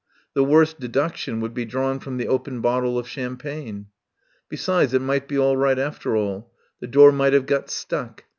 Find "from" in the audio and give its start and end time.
1.99-2.17